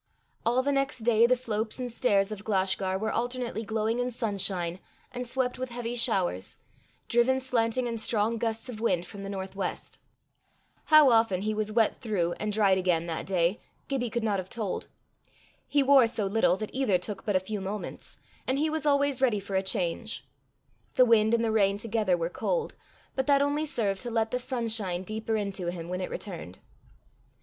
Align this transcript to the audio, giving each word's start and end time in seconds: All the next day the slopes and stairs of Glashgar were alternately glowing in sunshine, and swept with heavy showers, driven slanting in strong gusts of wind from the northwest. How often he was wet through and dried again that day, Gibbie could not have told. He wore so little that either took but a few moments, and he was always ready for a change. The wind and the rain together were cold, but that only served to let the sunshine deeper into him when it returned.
All 0.47 0.63
the 0.63 0.71
next 0.71 1.01
day 1.01 1.27
the 1.27 1.35
slopes 1.35 1.77
and 1.77 1.91
stairs 1.91 2.31
of 2.31 2.43
Glashgar 2.43 2.97
were 2.97 3.11
alternately 3.11 3.63
glowing 3.63 3.99
in 3.99 4.09
sunshine, 4.09 4.79
and 5.11 5.27
swept 5.27 5.59
with 5.59 5.69
heavy 5.69 5.95
showers, 5.95 6.57
driven 7.07 7.39
slanting 7.39 7.85
in 7.85 7.99
strong 7.99 8.39
gusts 8.39 8.67
of 8.67 8.81
wind 8.81 9.05
from 9.05 9.21
the 9.21 9.29
northwest. 9.29 9.99
How 10.85 11.11
often 11.11 11.41
he 11.41 11.53
was 11.53 11.71
wet 11.71 12.01
through 12.01 12.33
and 12.39 12.51
dried 12.51 12.79
again 12.79 13.05
that 13.05 13.27
day, 13.27 13.61
Gibbie 13.89 14.09
could 14.09 14.23
not 14.23 14.39
have 14.39 14.49
told. 14.49 14.87
He 15.67 15.83
wore 15.83 16.07
so 16.07 16.25
little 16.25 16.57
that 16.57 16.73
either 16.73 16.97
took 16.97 17.23
but 17.23 17.35
a 17.35 17.39
few 17.39 17.61
moments, 17.61 18.17
and 18.47 18.57
he 18.57 18.71
was 18.71 18.87
always 18.87 19.21
ready 19.21 19.39
for 19.39 19.55
a 19.55 19.61
change. 19.61 20.25
The 20.95 21.05
wind 21.05 21.31
and 21.35 21.43
the 21.43 21.51
rain 21.51 21.77
together 21.77 22.17
were 22.17 22.27
cold, 22.27 22.73
but 23.15 23.27
that 23.27 23.43
only 23.43 23.65
served 23.67 24.01
to 24.01 24.09
let 24.09 24.31
the 24.31 24.39
sunshine 24.39 25.03
deeper 25.03 25.35
into 25.35 25.67
him 25.69 25.89
when 25.89 26.01
it 26.01 26.09
returned. 26.09 26.57